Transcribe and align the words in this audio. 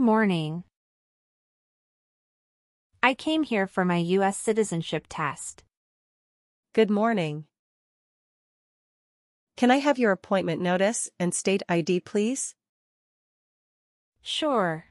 morning. 0.00 0.64
I 3.02 3.12
came 3.12 3.42
here 3.42 3.66
for 3.66 3.84
my 3.84 3.98
U.S. 3.98 4.38
citizenship 4.38 5.06
test. 5.10 5.62
Good 6.72 6.90
morning. 6.90 7.44
Can 9.58 9.70
I 9.70 9.76
have 9.76 9.98
your 9.98 10.10
appointment 10.10 10.62
notice 10.62 11.10
and 11.20 11.34
state 11.34 11.62
ID, 11.68 12.00
please? 12.00 12.54
Sure. 14.22 14.86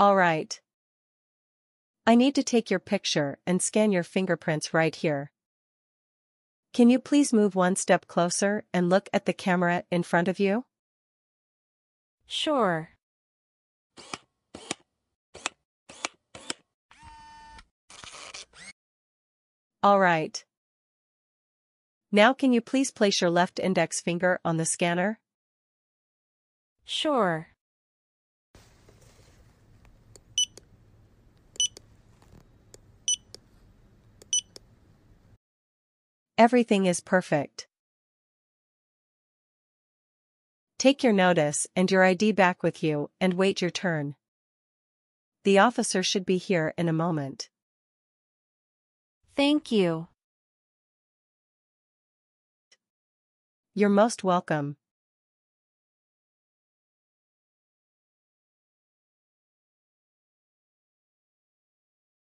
All 0.00 0.16
right. 0.16 0.60
I 2.04 2.16
need 2.16 2.34
to 2.34 2.42
take 2.42 2.68
your 2.68 2.80
picture 2.80 3.38
and 3.46 3.62
scan 3.62 3.92
your 3.92 4.02
fingerprints 4.02 4.74
right 4.74 4.94
here. 4.94 5.30
Can 6.76 6.90
you 6.90 6.98
please 6.98 7.32
move 7.32 7.54
one 7.54 7.74
step 7.74 8.06
closer 8.06 8.62
and 8.70 8.90
look 8.90 9.08
at 9.10 9.24
the 9.24 9.32
camera 9.32 9.84
in 9.90 10.02
front 10.02 10.28
of 10.28 10.38
you? 10.38 10.66
Sure. 12.26 12.90
All 19.82 19.98
right. 19.98 20.44
Now 22.12 22.34
can 22.34 22.52
you 22.52 22.60
please 22.60 22.90
place 22.90 23.22
your 23.22 23.30
left 23.30 23.58
index 23.58 24.02
finger 24.02 24.38
on 24.44 24.58
the 24.58 24.66
scanner? 24.66 25.18
Sure. 26.84 27.55
Everything 36.38 36.84
is 36.84 37.00
perfect. 37.00 37.66
Take 40.78 41.02
your 41.02 41.14
notice 41.14 41.66
and 41.74 41.90
your 41.90 42.04
ID 42.04 42.32
back 42.32 42.62
with 42.62 42.82
you 42.82 43.08
and 43.18 43.32
wait 43.32 43.62
your 43.62 43.70
turn. 43.70 44.16
The 45.44 45.58
officer 45.58 46.02
should 46.02 46.26
be 46.26 46.36
here 46.36 46.74
in 46.76 46.90
a 46.90 46.92
moment. 46.92 47.48
Thank 49.34 49.72
you. 49.72 50.08
You're 53.72 53.88
most 53.88 54.22
welcome. 54.22 54.76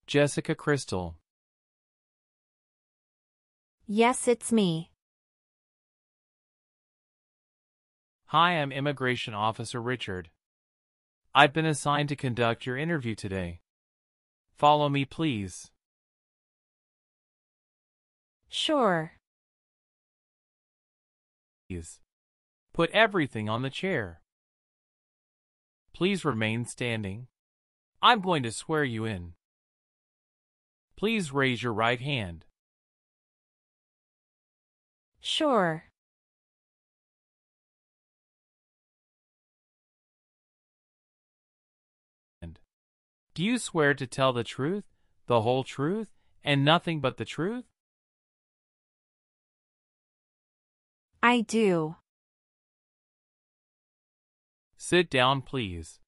Jessica 0.07 0.55
Kristel. 0.55 1.15
Yes, 3.91 4.29
it's 4.29 4.53
me. 4.53 4.91
Hi, 8.27 8.53
I'm 8.53 8.71
Immigration 8.71 9.33
Officer 9.33 9.81
Richard. 9.81 10.29
I've 11.35 11.55
been 11.55 11.65
assigned 11.65 12.11
to 12.11 12.17
conduct 12.17 12.67
your 12.67 12.77
interview 12.77 13.15
today. 13.15 13.61
Follow 14.53 14.91
me, 14.91 15.07
please. 15.07 15.71
Sure. 18.51 19.13
Please. 21.67 22.01
Put 22.75 22.91
everything 22.91 23.49
on 23.49 23.63
the 23.63 23.71
chair. 23.71 24.21
Please 25.95 26.27
remain 26.27 26.67
standing. 26.67 27.29
I'm 28.03 28.21
going 28.21 28.43
to 28.43 28.53
swear 28.53 28.85
you 28.85 29.07
in. 29.07 29.33
Please 30.95 31.33
raise 31.33 31.63
your 31.63 31.73
right 31.73 32.03
hand. 32.03 32.45
Sure. 35.21 35.89
Do 43.39 43.45
you 43.45 43.59
swear 43.59 43.95
to 43.95 44.05
tell 44.05 44.33
the 44.33 44.43
truth, 44.43 44.83
the 45.29 45.43
whole 45.43 45.63
truth, 45.63 46.09
and 46.43 46.65
nothing 46.65 47.01
but 47.01 47.19
the 47.19 47.25
truth? 47.25 47.67
I 51.23 51.43
do. 51.43 51.95
Sit 54.77 55.09
down, 55.09 55.43
please. 55.43 56.01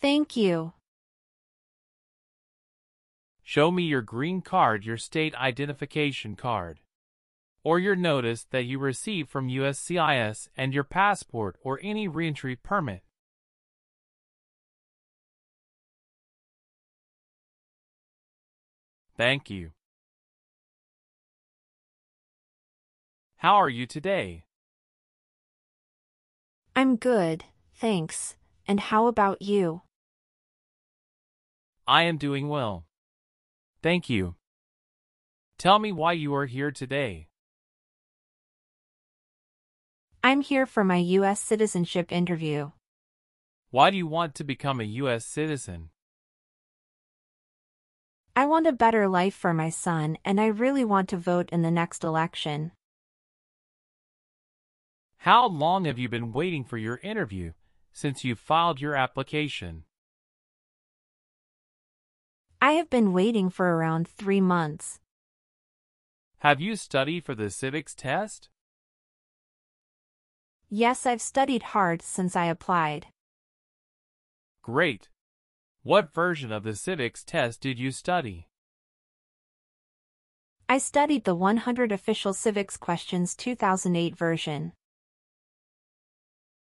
Thank 0.00 0.36
you. 0.36 0.72
Show 3.48 3.70
me 3.70 3.84
your 3.84 4.02
green 4.02 4.42
card, 4.42 4.84
your 4.84 4.98
state 4.98 5.34
identification 5.34 6.36
card, 6.36 6.80
or 7.64 7.78
your 7.78 7.96
notice 7.96 8.44
that 8.50 8.64
you 8.64 8.78
received 8.78 9.30
from 9.30 9.48
USCIS 9.48 10.48
and 10.54 10.74
your 10.74 10.84
passport 10.84 11.56
or 11.62 11.80
any 11.82 12.08
reentry 12.08 12.56
permit. 12.56 13.00
Thank 19.16 19.48
you. 19.48 19.70
How 23.38 23.54
are 23.54 23.70
you 23.70 23.86
today? 23.86 24.44
I'm 26.76 26.96
good, 26.96 27.44
thanks. 27.74 28.36
And 28.66 28.78
how 28.78 29.06
about 29.06 29.40
you? 29.40 29.80
I 31.86 32.02
am 32.02 32.18
doing 32.18 32.50
well. 32.50 32.84
Thank 33.82 34.10
you. 34.10 34.34
Tell 35.56 35.78
me 35.78 35.92
why 35.92 36.12
you 36.12 36.34
are 36.34 36.46
here 36.46 36.72
today. 36.72 37.28
I'm 40.22 40.40
here 40.40 40.66
for 40.66 40.82
my 40.82 40.96
U.S. 40.96 41.40
citizenship 41.40 42.10
interview. 42.10 42.72
Why 43.70 43.90
do 43.90 43.96
you 43.96 44.06
want 44.06 44.34
to 44.36 44.44
become 44.44 44.80
a 44.80 44.84
U.S. 44.84 45.24
citizen? 45.24 45.90
I 48.34 48.46
want 48.46 48.66
a 48.66 48.72
better 48.72 49.08
life 49.08 49.34
for 49.34 49.54
my 49.54 49.70
son 49.70 50.18
and 50.24 50.40
I 50.40 50.46
really 50.46 50.84
want 50.84 51.08
to 51.10 51.16
vote 51.16 51.48
in 51.50 51.62
the 51.62 51.70
next 51.70 52.02
election. 52.02 52.72
How 55.18 55.46
long 55.46 55.84
have 55.84 55.98
you 55.98 56.08
been 56.08 56.32
waiting 56.32 56.64
for 56.64 56.78
your 56.78 56.98
interview 57.02 57.52
since 57.92 58.24
you 58.24 58.34
filed 58.34 58.80
your 58.80 58.94
application? 58.94 59.84
I 62.60 62.72
have 62.72 62.90
been 62.90 63.12
waiting 63.12 63.50
for 63.50 63.76
around 63.76 64.08
three 64.08 64.40
months. 64.40 64.98
Have 66.38 66.60
you 66.60 66.74
studied 66.74 67.24
for 67.24 67.36
the 67.36 67.50
civics 67.50 67.94
test? 67.94 68.48
Yes, 70.68 71.06
I've 71.06 71.22
studied 71.22 71.62
hard 71.62 72.02
since 72.02 72.34
I 72.34 72.46
applied. 72.46 73.06
Great. 74.62 75.08
What 75.82 76.12
version 76.12 76.50
of 76.50 76.64
the 76.64 76.74
civics 76.74 77.22
test 77.22 77.60
did 77.60 77.78
you 77.78 77.92
study? 77.92 78.48
I 80.68 80.78
studied 80.78 81.24
the 81.24 81.36
100 81.36 81.92
Official 81.92 82.34
Civics 82.34 82.76
Questions 82.76 83.36
2008 83.36 84.16
version. 84.16 84.72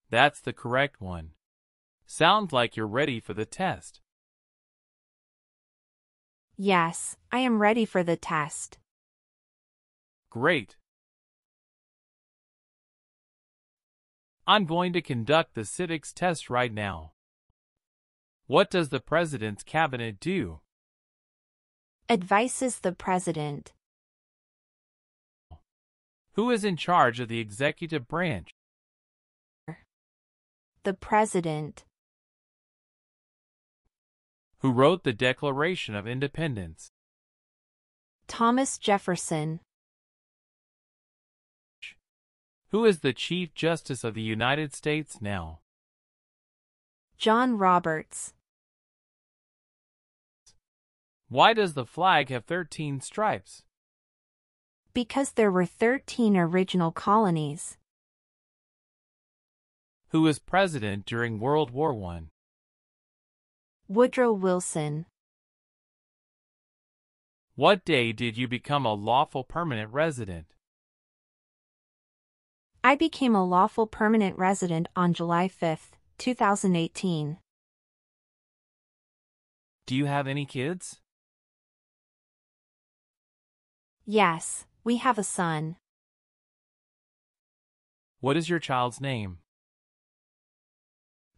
That's 0.10 0.42
the 0.42 0.54
correct 0.54 1.02
one. 1.02 1.32
Sounds 2.06 2.52
like 2.52 2.76
you're 2.76 2.86
ready 2.88 3.20
for 3.20 3.34
the 3.34 3.46
test. 3.46 4.02
Yes, 6.58 7.16
I 7.32 7.40
am 7.40 7.62
ready 7.62 7.86
for 7.86 8.02
the 8.02 8.18
test. 8.18 8.80
Great. 10.32 10.76
I'm 14.48 14.66
going 14.66 14.92
to 14.94 15.02
conduct 15.02 15.54
the 15.54 15.66
civics 15.66 16.12
test 16.12 16.50
right 16.50 16.74
now. 16.74 17.12
What 18.48 18.72
does 18.72 18.90
the 18.90 19.00
President's 19.00 19.62
Cabinet 19.62 20.20
do? 20.20 20.62
Advises 22.10 22.80
the 22.80 22.94
President. 22.94 23.74
Who 26.34 26.50
is 26.50 26.64
in 26.64 26.76
charge 26.78 27.20
of 27.20 27.28
the 27.28 27.40
executive 27.40 28.08
branch? 28.08 28.50
The 30.84 30.94
President. 30.94 31.84
Who 34.68 34.74
wrote 34.74 35.06
the 35.06 35.14
Declaration 35.14 35.96
of 35.96 36.06
Independence? 36.06 36.92
Thomas 38.28 38.78
Jefferson. 38.78 39.62
Who 42.72 42.84
is 42.84 43.00
the 43.00 43.14
Chief 43.14 43.54
Justice 43.54 44.04
of 44.04 44.14
the 44.14 44.22
United 44.22 44.76
States 44.76 45.22
now? 45.22 45.60
John 47.18 47.58
Roberts. 47.58 48.34
Why 51.30 51.54
does 51.54 51.74
the 51.74 51.86
flag 51.86 52.28
have 52.28 52.44
13 52.44 53.00
stripes? 53.00 53.64
Because 54.94 55.32
there 55.32 55.50
were 55.50 55.66
13 55.66 56.36
original 56.36 56.92
colonies. 56.92 57.78
Who 60.10 60.24
was 60.24 60.40
president 60.40 61.06
during 61.06 61.40
World 61.40 61.72
War 61.72 61.94
I? 62.12 62.24
Woodrow 63.90 64.34
Wilson. 64.34 65.06
What 67.56 67.86
day 67.86 68.12
did 68.12 68.38
you 68.38 68.46
become 68.46 68.86
a 68.86 68.94
lawful 68.94 69.46
permanent 69.46 69.94
resident? 69.94 70.48
I 72.84 72.96
became 72.96 73.34
a 73.34 73.46
lawful 73.46 73.88
permanent 73.88 74.38
resident 74.38 74.90
on 74.94 75.14
July 75.14 75.48
5, 75.48 75.92
2018. 76.18 77.38
Do 79.86 79.96
you 79.96 80.06
have 80.06 80.28
any 80.28 80.46
kids? 80.46 81.00
Yes, 84.06 84.66
we 84.84 84.98
have 84.98 85.18
a 85.18 85.24
son. 85.24 85.78
What 88.20 88.36
is 88.36 88.50
your 88.50 88.60
child's 88.60 89.00
name? 89.00 89.38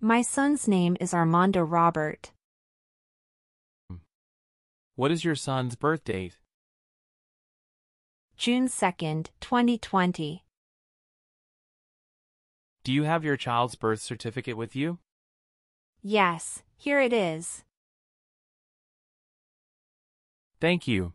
My 0.01 0.23
son's 0.23 0.67
name 0.67 0.97
is 0.99 1.13
Armando 1.13 1.61
Robert. 1.61 2.31
What 4.99 5.11
is 5.11 5.23
your 5.23 5.35
son's 5.35 5.77
birth 5.77 6.03
date? 6.03 6.39
June 8.35 8.67
2nd, 8.67 9.27
2020. 9.39 10.43
Do 12.83 12.91
you 12.91 13.03
have 13.03 13.23
your 13.23 13.37
child's 13.37 13.75
birth 13.75 14.01
certificate 14.01 14.57
with 14.57 14.75
you? 14.75 14.99
Yes, 16.01 16.63
here 16.75 16.99
it 16.99 17.13
is. 17.13 17.63
Thank 20.59 20.85
you. 20.85 21.13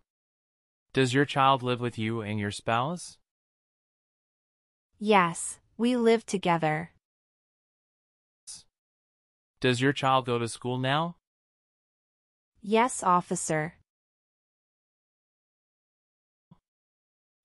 Does 0.94 1.12
your 1.12 1.26
child 1.26 1.62
live 1.62 1.82
with 1.82 1.98
you 1.98 2.22
and 2.22 2.40
your 2.40 2.52
spouse? 2.52 3.18
Yes, 4.98 5.58
we 5.76 5.94
live 5.94 6.24
together. 6.24 6.92
Does 9.60 9.82
your 9.82 9.92
child 9.92 10.24
go 10.24 10.38
to 10.38 10.48
school 10.48 10.78
now? 10.78 11.16
Yes, 12.66 13.02
officer. 13.02 13.74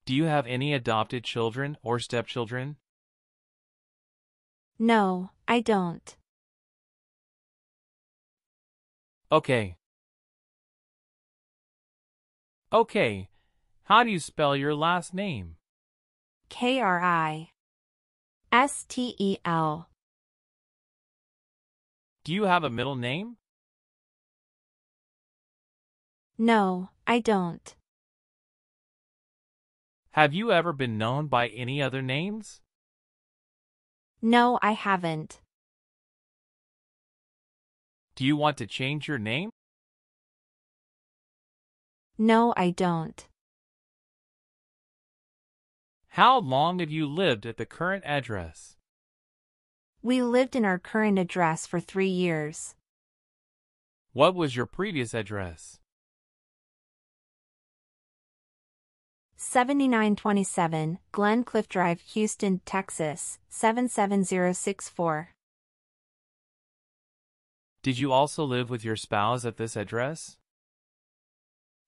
Do 0.05 0.15
you 0.15 0.23
have 0.23 0.47
any 0.47 0.73
adopted 0.73 1.25
children 1.25 1.75
or 1.83 1.99
stepchildren? 1.99 2.77
No, 4.79 5.31
I 5.45 5.59
don't. 5.59 6.15
Okay. 9.29 9.75
Okay. 12.71 13.27
How 13.83 14.05
do 14.05 14.11
you 14.11 14.19
spell 14.19 14.55
your 14.55 14.73
last 14.73 15.13
name? 15.13 15.57
K 16.47 16.79
R 16.79 17.03
I 17.03 17.49
S 18.53 18.85
T 18.87 19.15
E 19.19 19.35
L. 19.43 19.89
Do 22.23 22.33
you 22.33 22.43
have 22.43 22.63
a 22.63 22.69
middle 22.69 22.95
name? 22.95 23.38
No, 26.41 26.89
I 27.05 27.19
don't. 27.19 27.75
Have 30.11 30.33
you 30.33 30.53
ever 30.53 30.71
been 30.71 30.97
known 30.97 31.27
by 31.27 31.49
any 31.49 31.81
other 31.81 32.01
names? 32.01 32.61
No, 34.21 34.57
I 34.61 34.71
haven't. 34.71 35.41
Do 38.15 38.23
you 38.23 38.37
want 38.37 38.55
to 38.59 38.67
change 38.67 39.05
your 39.05 39.19
name? 39.19 39.49
No, 42.17 42.53
I 42.55 42.69
don't. 42.69 43.27
How 46.07 46.39
long 46.39 46.79
have 46.79 46.89
you 46.89 47.05
lived 47.05 47.45
at 47.45 47.57
the 47.57 47.65
current 47.65 48.05
address? 48.05 48.77
We 50.01 50.21
lived 50.21 50.55
in 50.55 50.63
our 50.63 50.79
current 50.79 51.19
address 51.19 51.67
for 51.67 51.81
three 51.81 52.07
years. 52.07 52.75
What 54.13 54.35
was 54.35 54.55
your 54.55 54.65
previous 54.65 55.13
address? 55.13 55.81
7927 59.51 60.99
Glen 61.11 61.43
Cliff 61.43 61.67
Drive, 61.67 62.01
Houston, 62.13 62.61
Texas 62.65 63.39
77064. 63.49 65.29
Did 67.81 67.97
you 67.97 68.11
also 68.11 68.43
live 68.43 68.69
with 68.69 68.85
your 68.85 68.95
spouse 68.95 69.45
at 69.45 69.57
this 69.57 69.75
address? 69.75 70.37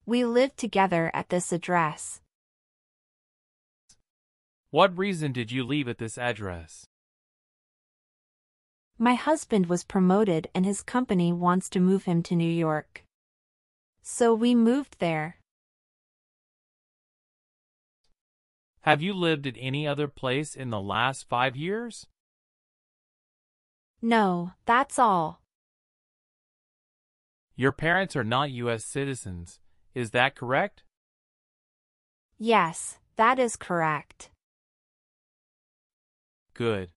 We 0.07 0.25
lived 0.25 0.57
together 0.57 1.11
at 1.13 1.29
this 1.29 1.51
address. 1.51 2.21
What 4.71 4.97
reason 4.97 5.31
did 5.31 5.51
you 5.51 5.63
leave 5.63 5.87
at 5.87 5.99
this 5.99 6.17
address? 6.17 6.87
My 8.97 9.13
husband 9.13 9.67
was 9.67 9.83
promoted 9.83 10.47
and 10.55 10.65
his 10.65 10.81
company 10.81 11.31
wants 11.31 11.69
to 11.69 11.79
move 11.79 12.05
him 12.05 12.23
to 12.23 12.35
New 12.35 12.51
York. 12.51 13.03
So 14.01 14.33
we 14.33 14.55
moved 14.55 14.95
there. 14.97 15.37
Have 18.81 19.01
you 19.01 19.13
lived 19.13 19.45
at 19.45 19.56
any 19.60 19.88
other 19.88 20.07
place 20.07 20.56
in 20.56 20.72
the 20.72 20.81
last 20.81 21.30
five 21.30 21.56
years? 21.56 22.07
No, 24.01 24.54
that's 24.66 24.98
all. 24.98 25.42
Your 27.56 27.72
parents 27.72 28.16
are 28.16 28.24
not 28.24 28.50
U.S. 28.50 28.83
citizens, 28.83 29.60
is 29.94 30.10
that 30.12 30.36
correct? 30.36 30.81
Yes, 32.39 32.98
that 33.18 33.38
is 33.38 33.56
correct. 33.56 34.31
Good. 36.56 36.89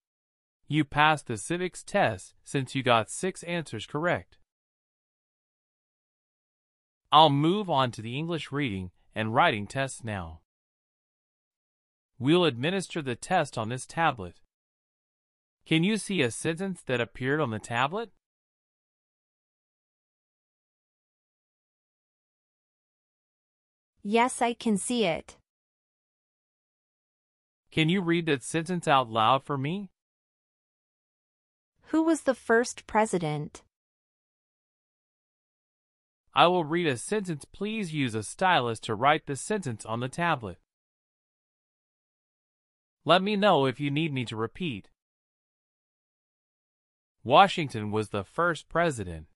You 0.66 0.86
passed 0.86 1.26
the 1.26 1.36
civics 1.36 1.82
test 1.82 2.32
since 2.44 2.74
you 2.74 2.82
got 2.82 3.10
six 3.10 3.42
answers 3.42 3.84
correct. 3.84 4.38
I'll 7.12 7.28
move 7.28 7.68
on 7.68 7.90
to 7.90 8.00
the 8.02 8.16
English 8.18 8.50
reading 8.50 8.90
and 9.14 9.34
writing 9.34 9.66
tests 9.66 10.02
now. 10.02 10.40
We'll 12.18 12.44
administer 12.44 13.02
the 13.02 13.16
test 13.16 13.58
on 13.58 13.68
this 13.68 13.86
tablet. 13.86 14.40
Can 15.66 15.82
you 15.82 15.96
see 15.96 16.22
a 16.22 16.30
sentence 16.30 16.82
that 16.86 17.00
appeared 17.00 17.40
on 17.40 17.50
the 17.50 17.58
tablet? 17.58 18.10
Yes, 24.02 24.42
I 24.42 24.52
can 24.52 24.76
see 24.76 25.06
it. 25.06 25.38
Can 27.72 27.88
you 27.88 28.02
read 28.02 28.26
that 28.26 28.42
sentence 28.42 28.86
out 28.86 29.10
loud 29.10 29.42
for 29.42 29.56
me? 29.56 29.90
Who 31.86 32.02
was 32.02 32.22
the 32.22 32.34
first 32.34 32.86
president? 32.86 33.62
I 36.34 36.46
will 36.48 36.64
read 36.64 36.86
a 36.86 36.96
sentence. 36.96 37.44
Please 37.44 37.94
use 37.94 38.14
a 38.14 38.22
stylus 38.22 38.78
to 38.80 38.94
write 38.94 39.26
the 39.26 39.36
sentence 39.36 39.86
on 39.86 40.00
the 40.00 40.08
tablet. 40.08 40.58
Let 43.06 43.22
me 43.22 43.36
know 43.36 43.66
if 43.66 43.78
you 43.80 43.90
need 43.90 44.14
me 44.14 44.24
to 44.24 44.36
repeat. 44.36 44.88
Washington 47.22 47.90
was 47.90 48.08
the 48.08 48.24
first 48.24 48.68
president. 48.68 49.26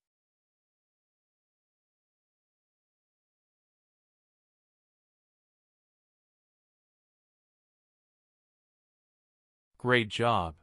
Great 9.76 10.08
job. 10.08 10.54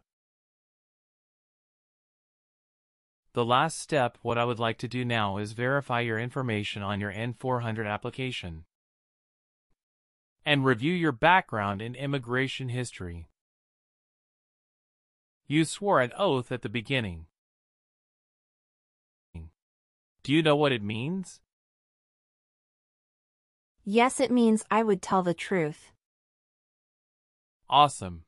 The 3.33 3.45
last 3.45 3.79
step 3.79 4.17
what 4.23 4.37
I 4.37 4.45
would 4.45 4.59
like 4.59 4.77
to 4.79 4.87
do 4.87 5.05
now 5.05 5.37
is 5.37 5.51
verify 5.51 5.99
your 6.01 6.17
information 6.19 6.81
on 6.81 6.99
your 6.99 7.13
N400 7.13 7.87
application 7.87 8.65
and 10.45 10.63
review 10.63 10.93
your 10.93 11.11
background 11.11 11.81
in 11.81 11.95
immigration 11.95 12.69
history. 12.69 13.27
You 15.47 15.65
swore 15.65 16.01
an 16.01 16.11
oath 16.17 16.51
at 16.51 16.61
the 16.61 16.69
beginning. 16.69 17.25
Do 20.23 20.33
you 20.33 20.41
know 20.41 20.55
what 20.55 20.71
it 20.71 20.81
means? 20.81 21.39
Yes, 23.83 24.19
it 24.19 24.31
means 24.31 24.65
I 24.71 24.81
would 24.81 25.01
tell 25.01 25.21
the 25.21 25.35
truth. 25.35 25.91
Awesome. 27.69 28.23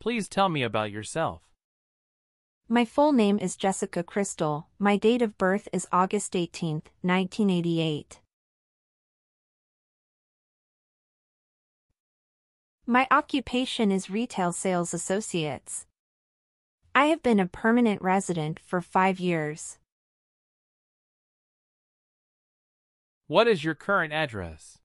Please 0.00 0.28
tell 0.28 0.48
me 0.48 0.62
about 0.62 0.90
yourself. 0.90 1.42
My 2.66 2.86
full 2.86 3.12
name 3.12 3.38
is 3.38 3.56
Jessica 3.56 4.02
Kristel. 4.02 4.64
My 4.78 4.96
date 4.96 5.20
of 5.20 5.36
birth 5.36 5.68
is 5.72 5.86
August 5.92 6.34
18, 6.34 6.82
1988. 7.02 8.20
My 12.90 13.06
occupation 13.10 13.92
is 13.92 14.08
retail 14.08 14.50
sales 14.50 14.94
associates. 14.94 15.84
I 16.94 17.08
have 17.08 17.22
been 17.22 17.38
a 17.38 17.46
permanent 17.46 18.00
resident 18.00 18.58
for 18.64 18.80
five 18.80 19.20
years. 19.20 19.76
What 23.26 23.46
is 23.46 23.62
your 23.62 23.74
current 23.74 24.14
address? 24.14 24.78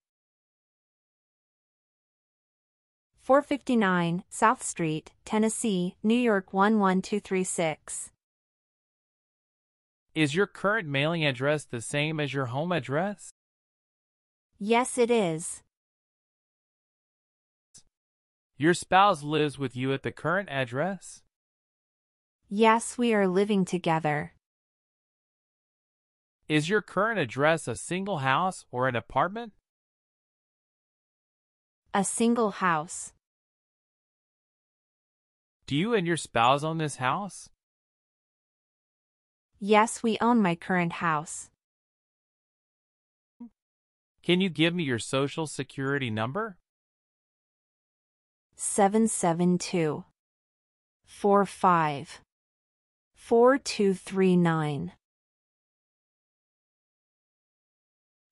459 3.21 4.25
South 4.29 4.61
Street, 4.61 5.13
Tennessee, 5.23 5.95
New 6.03 6.13
York 6.13 6.47
11236. 6.51 8.11
Is 10.13 10.35
your 10.35 10.47
current 10.47 10.89
mailing 10.89 11.25
address 11.25 11.63
the 11.63 11.79
same 11.79 12.19
as 12.19 12.33
your 12.33 12.47
home 12.47 12.73
address? 12.73 13.29
Yes, 14.59 14.97
it 14.97 15.09
is. 15.09 15.62
Your 18.63 18.73
spouse 18.73 19.23
lives 19.23 19.59
with 19.59 19.75
you 19.75 19.91
at 19.91 20.03
the 20.03 20.11
current 20.13 20.47
address? 20.47 21.21
Yes, 22.47 22.97
we 22.97 23.13
are 23.13 23.27
living 23.27 23.65
together. 23.65 24.35
Is 26.47 26.69
your 26.69 26.81
current 26.81 27.19
address 27.19 27.67
a 27.67 27.75
single 27.75 28.19
house 28.19 28.63
or 28.71 28.87
an 28.87 28.95
apartment? 28.95 29.51
A 31.93 32.05
single 32.05 32.51
house. 32.51 33.11
Do 35.67 35.75
you 35.75 35.93
and 35.93 36.07
your 36.07 36.15
spouse 36.15 36.63
own 36.63 36.77
this 36.77 36.95
house? 36.95 37.49
Yes, 39.59 40.01
we 40.01 40.17
own 40.21 40.41
my 40.41 40.55
current 40.55 40.93
house. 40.93 41.49
Can 44.23 44.39
you 44.39 44.47
give 44.47 44.73
me 44.73 44.83
your 44.83 44.99
social 44.99 45.47
security 45.47 46.09
number? 46.09 46.59
772 48.55 50.03
45 51.05 52.21
4239. 53.15 54.91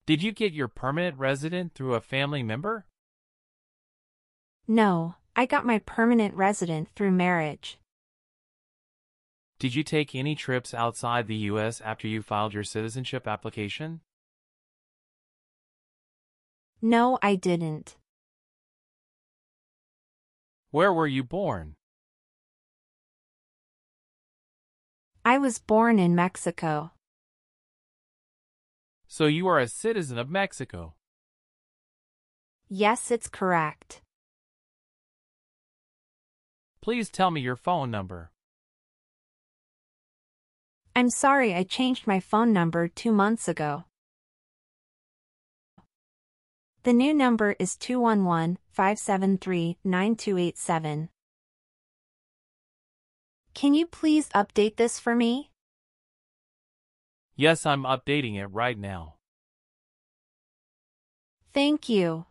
Did 0.05 0.23
you 0.23 0.31
get 0.31 0.51
your 0.51 0.67
permanent 0.67 1.17
resident 1.17 1.73
through 1.73 1.93
a 1.93 2.01
family 2.01 2.43
member? 2.43 2.85
No, 4.67 5.15
I 5.35 5.45
got 5.45 5.65
my 5.65 5.79
permanent 5.79 6.35
resident 6.35 6.89
through 6.95 7.11
marriage. 7.11 7.79
Did 9.59 9.75
you 9.75 9.83
take 9.83 10.15
any 10.15 10.35
trips 10.35 10.73
outside 10.73 11.27
the 11.27 11.35
U.S. 11.51 11.81
after 11.81 12.07
you 12.07 12.21
filed 12.21 12.53
your 12.53 12.63
citizenship 12.63 13.27
application? 13.27 14.01
No, 16.81 17.19
I 17.21 17.35
didn't. 17.35 17.95
Where 20.71 20.93
were 20.93 21.07
you 21.07 21.25
born? 21.25 21.75
I 25.25 25.37
was 25.37 25.59
born 25.59 25.99
in 25.99 26.15
Mexico. 26.15 26.91
So 29.05 29.25
you 29.25 29.47
are 29.47 29.59
a 29.59 29.67
citizen 29.67 30.17
of 30.17 30.29
Mexico. 30.29 30.95
Yes, 32.69 33.11
it's 33.11 33.27
correct. 33.27 34.01
Please 36.81 37.09
tell 37.09 37.31
me 37.31 37.41
your 37.41 37.57
phone 37.57 37.91
number. 37.91 38.31
I'm 40.95 41.09
sorry 41.09 41.53
I 41.53 41.63
changed 41.63 42.07
my 42.07 42.21
phone 42.21 42.53
number 42.53 42.87
two 42.87 43.11
months 43.11 43.49
ago. 43.49 43.83
The 46.83 46.93
new 46.93 47.13
number 47.13 47.57
is 47.59 47.75
211 47.75 48.57
573 48.71 49.77
9287. 49.83 51.09
Can 53.53 53.73
you 53.73 53.85
please 53.85 54.29
update 54.29 54.77
this 54.77 54.99
for 54.99 55.13
me? 55.13 55.51
Yes, 57.35 57.65
I'm 57.65 57.83
updating 57.83 58.35
it 58.37 58.47
right 58.47 58.77
now. 58.77 59.15
Thank 61.53 61.89
you. 61.89 62.25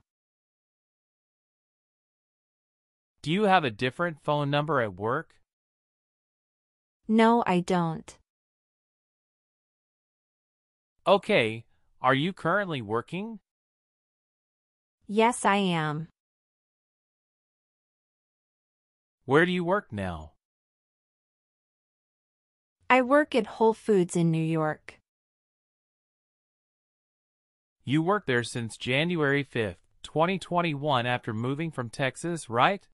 Do 3.23 3.30
you 3.30 3.42
have 3.44 3.64
a 3.64 3.70
different 3.70 4.23
phone 4.25 4.50
number 4.50 4.80
at 4.80 4.94
work? 4.94 5.35
No, 7.06 7.44
I 7.47 7.61
don't. 7.61 8.16
Okay, 11.06 11.64
are 12.00 12.14
you 12.14 12.32
currently 12.32 12.80
working? 12.80 13.40
Yes, 15.06 15.44
I 15.44 15.56
am. 15.56 16.09
Where 19.30 19.46
do 19.46 19.52
you 19.52 19.62
work 19.62 19.92
now? 19.92 20.32
I 22.90 23.00
work 23.00 23.37
at 23.37 23.46
Whole 23.46 23.75
Foods 23.75 24.16
in 24.16 24.32
New 24.32 24.42
York. 24.42 24.99
You 27.84 28.02
worked 28.02 28.26
there 28.26 28.42
since 28.42 28.76
January 28.76 29.44
5th, 29.44 29.76
2021 30.02 31.06
after 31.06 31.32
moving 31.32 31.70
from 31.70 31.90
Texas, 31.90 32.50
right? 32.50 32.88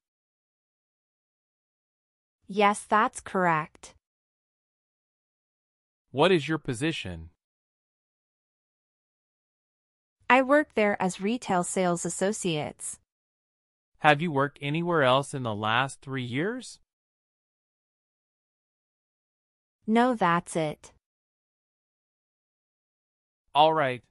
Yes, 2.46 2.84
that's 2.86 3.22
correct. 3.22 3.94
What 6.10 6.30
is 6.30 6.46
your 6.46 6.58
position? 6.58 7.30
I 10.28 10.42
work 10.42 10.74
there 10.74 11.00
as 11.00 11.18
retail 11.18 11.64
sales 11.64 12.04
associates. 12.04 12.98
Have 14.06 14.22
you 14.22 14.30
worked 14.30 14.60
anywhere 14.62 15.02
else 15.02 15.34
in 15.34 15.42
the 15.42 15.52
last 15.52 16.00
three 16.00 16.22
years? 16.22 16.78
No, 19.84 20.14
that's 20.14 20.54
it. 20.54 20.92
All 23.52 23.74
right. 23.74 24.04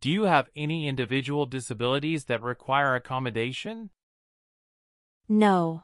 Do 0.00 0.08
you 0.08 0.26
have 0.26 0.48
any 0.54 0.86
individual 0.86 1.44
disabilities 1.44 2.26
that 2.26 2.40
require 2.40 2.94
accommodation? 2.94 3.90
No. 5.28 5.82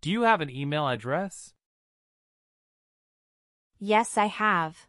Do 0.00 0.10
you 0.10 0.22
have 0.22 0.40
an 0.40 0.50
email 0.50 0.88
address? 0.88 1.54
Yes, 3.78 4.18
I 4.18 4.26
have. 4.26 4.87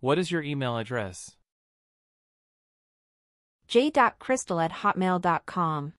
What 0.00 0.18
is 0.18 0.30
your 0.30 0.42
email 0.42 0.78
address? 0.78 1.36
j.kristel 3.68 4.64
at 4.64 4.72
hotmail.com. 4.72 5.92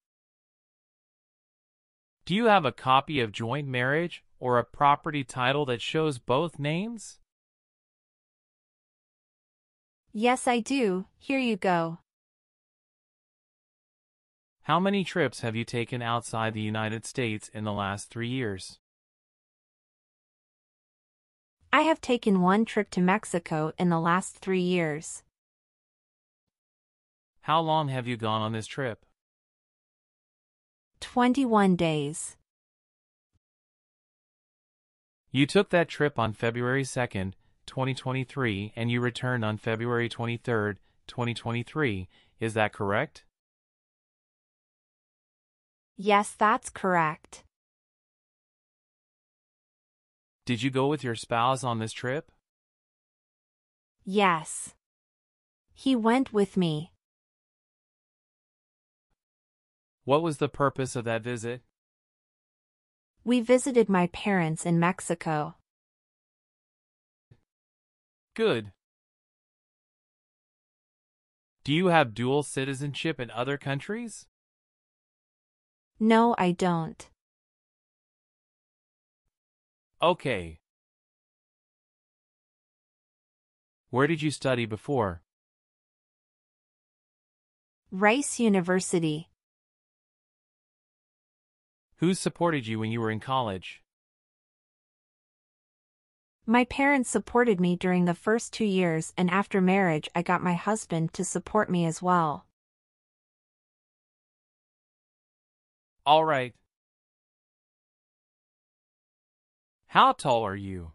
Do 2.25 2.35
you 2.35 2.45
have 2.45 2.65
a 2.65 2.71
copy 2.71 3.19
of 3.21 3.31
joint 3.31 3.67
marriage 3.67 4.23
or 4.39 4.57
a 4.57 4.65
property 4.65 5.23
title 5.23 5.65
that 5.67 5.81
shows 5.81 6.17
both 6.17 6.59
names? 6.59 7.19
Yes, 10.11 10.47
I 10.47 10.59
do. 10.59 11.05
Here 11.17 11.39
you 11.39 11.55
go. 11.55 11.99
How 14.63 14.79
many 14.79 15.03
trips 15.03 15.41
have 15.41 15.55
you 15.55 15.63
taken 15.63 16.01
outside 16.01 16.53
the 16.53 16.61
United 16.61 17.05
States 17.05 17.49
in 17.53 17.63
the 17.63 17.71
last 17.71 18.09
three 18.09 18.27
years? 18.27 18.79
I 21.73 21.81
have 21.81 22.01
taken 22.01 22.41
one 22.41 22.65
trip 22.65 22.89
to 22.91 23.01
Mexico 23.01 23.71
in 23.77 23.87
the 23.87 23.99
last 23.99 24.37
three 24.37 24.59
years. 24.61 25.23
How 27.43 27.61
long 27.61 27.87
have 27.87 28.07
you 28.07 28.17
gone 28.17 28.41
on 28.41 28.51
this 28.51 28.67
trip? 28.67 29.05
21 30.99 31.77
days. 31.77 32.35
You 35.31 35.45
took 35.45 35.69
that 35.69 35.87
trip 35.87 36.19
on 36.19 36.33
February 36.33 36.83
2nd, 36.83 37.33
2023, 37.65 38.73
and 38.75 38.91
you 38.91 38.99
returned 38.99 39.45
on 39.45 39.55
February 39.55 40.09
23rd, 40.09 40.75
2023. 41.07 42.09
Is 42.41 42.53
that 42.53 42.73
correct? 42.73 43.23
Yes, 45.95 46.35
that's 46.37 46.69
correct. 46.69 47.45
Did 50.51 50.63
you 50.63 50.69
go 50.69 50.87
with 50.87 51.01
your 51.01 51.15
spouse 51.15 51.63
on 51.63 51.79
this 51.79 51.93
trip? 51.93 52.29
Yes. 54.03 54.75
He 55.73 55.95
went 55.95 56.33
with 56.33 56.57
me. 56.57 56.91
What 60.03 60.21
was 60.21 60.39
the 60.39 60.49
purpose 60.49 60.97
of 60.97 61.05
that 61.05 61.21
visit? 61.21 61.61
We 63.23 63.39
visited 63.39 63.87
my 63.87 64.07
parents 64.07 64.65
in 64.65 64.77
Mexico. 64.77 65.55
Good. 68.33 68.73
Do 71.63 71.71
you 71.71 71.87
have 71.87 72.13
dual 72.13 72.43
citizenship 72.43 73.21
in 73.21 73.31
other 73.31 73.57
countries? 73.57 74.27
No, 75.97 76.35
I 76.37 76.51
don't. 76.51 77.09
Okay. 80.01 80.59
Where 83.91 84.07
did 84.07 84.21
you 84.23 84.31
study 84.31 84.65
before? 84.65 85.21
Rice 87.91 88.39
University. 88.39 89.29
Who 91.97 92.15
supported 92.15 92.65
you 92.65 92.79
when 92.79 92.91
you 92.91 92.99
were 92.99 93.11
in 93.11 93.19
college? 93.19 93.83
My 96.47 96.65
parents 96.65 97.11
supported 97.11 97.59
me 97.61 97.75
during 97.75 98.05
the 98.05 98.15
first 98.15 98.53
two 98.53 98.65
years 98.65 99.13
and 99.15 99.29
after 99.29 99.61
marriage 99.61 100.09
I 100.15 100.23
got 100.23 100.41
my 100.41 100.55
husband 100.55 101.13
to 101.13 101.23
support 101.23 101.69
me 101.69 101.85
as 101.85 102.01
well. 102.01 102.47
All 106.07 106.25
right. 106.25 106.55
How 109.91 110.13
tall 110.13 110.43
are 110.45 110.55
you? 110.55 110.93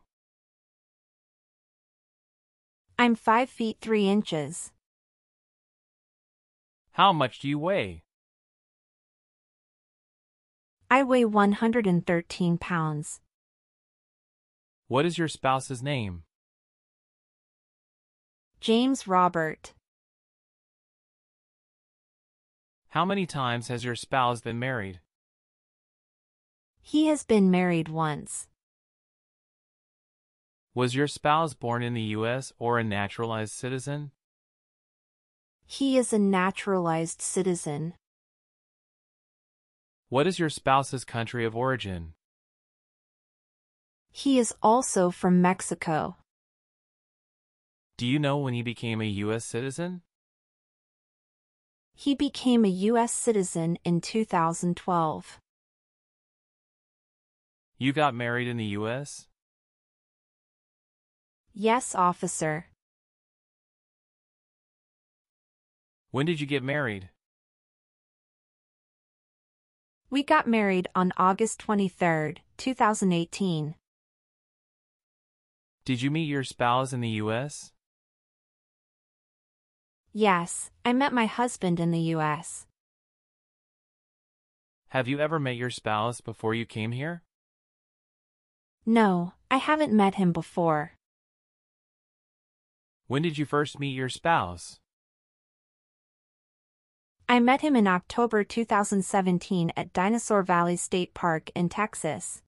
I'm 2.98 3.14
5 3.14 3.50
feet 3.50 3.76
3 3.82 4.08
inches. 4.08 4.72
How 6.92 7.12
much 7.12 7.40
do 7.40 7.46
you 7.46 7.58
weigh? 7.58 8.04
I 10.90 11.02
weigh 11.02 11.26
113 11.26 12.56
pounds. 12.56 13.20
What 14.88 15.04
is 15.04 15.18
your 15.18 15.28
spouse's 15.28 15.82
name? 15.82 16.22
James 18.60 19.06
Robert. 19.06 19.74
How 22.88 23.04
many 23.04 23.26
times 23.26 23.68
has 23.68 23.84
your 23.84 23.94
spouse 23.94 24.40
been 24.40 24.58
married? 24.58 25.00
He 26.80 27.08
has 27.08 27.24
been 27.24 27.50
married 27.50 27.90
once. 27.90 28.48
Was 30.76 30.94
your 30.94 31.06
spouse 31.06 31.54
born 31.54 31.82
in 31.82 31.94
the 31.94 32.12
U.S. 32.18 32.52
or 32.58 32.78
a 32.78 32.84
naturalized 32.84 33.54
citizen? 33.54 34.10
He 35.64 35.96
is 35.96 36.12
a 36.12 36.18
naturalized 36.18 37.22
citizen. 37.22 37.94
What 40.10 40.26
is 40.26 40.38
your 40.38 40.50
spouse's 40.50 41.02
country 41.02 41.46
of 41.46 41.56
origin? 41.56 42.12
He 44.12 44.38
is 44.38 44.54
also 44.62 45.10
from 45.10 45.40
Mexico. 45.40 46.16
Do 47.96 48.06
you 48.06 48.18
know 48.18 48.36
when 48.36 48.52
he 48.52 48.60
became 48.60 49.00
a 49.00 49.06
U.S. 49.24 49.46
citizen? 49.46 50.02
He 51.94 52.14
became 52.14 52.66
a 52.66 52.78
U.S. 52.90 53.12
citizen 53.14 53.78
in 53.82 54.02
2012. 54.02 55.40
You 57.78 57.94
got 57.94 58.14
married 58.14 58.46
in 58.46 58.58
the 58.58 58.76
U.S.? 58.76 59.28
Yes, 61.58 61.94
officer. 61.94 62.66
When 66.10 66.26
did 66.26 66.38
you 66.38 66.46
get 66.46 66.62
married? 66.62 67.08
We 70.10 70.22
got 70.22 70.46
married 70.46 70.86
on 70.94 71.14
August 71.16 71.58
23, 71.60 72.34
2018. 72.58 73.74
Did 75.86 76.02
you 76.02 76.10
meet 76.10 76.24
your 76.24 76.44
spouse 76.44 76.92
in 76.92 77.00
the 77.00 77.16
U.S.? 77.24 77.72
Yes, 80.12 80.70
I 80.84 80.92
met 80.92 81.14
my 81.14 81.24
husband 81.24 81.80
in 81.80 81.90
the 81.90 82.12
U.S. 82.16 82.66
Have 84.88 85.08
you 85.08 85.20
ever 85.20 85.40
met 85.40 85.56
your 85.56 85.70
spouse 85.70 86.20
before 86.20 86.52
you 86.52 86.66
came 86.66 86.92
here? 86.92 87.22
No, 88.84 89.32
I 89.50 89.56
haven't 89.56 89.94
met 89.94 90.16
him 90.16 90.32
before. 90.32 90.95
When 93.08 93.22
did 93.22 93.38
you 93.38 93.44
first 93.44 93.78
meet 93.78 93.94
your 93.94 94.08
spouse? 94.08 94.80
I 97.28 97.38
met 97.38 97.60
him 97.60 97.76
in 97.76 97.86
October 97.86 98.42
2017 98.42 99.72
at 99.76 99.92
Dinosaur 99.92 100.42
Valley 100.42 100.76
State 100.76 101.14
Park 101.14 101.50
in 101.54 101.68
Texas. 101.68 102.42